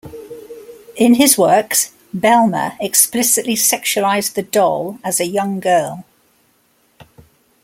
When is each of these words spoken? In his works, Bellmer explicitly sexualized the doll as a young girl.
In 0.95 1.13
his 1.13 1.37
works, 1.37 1.91
Bellmer 2.11 2.75
explicitly 2.81 3.53
sexualized 3.53 4.33
the 4.33 4.41
doll 4.41 4.97
as 5.03 5.19
a 5.19 5.27
young 5.27 5.59
girl. 5.59 6.03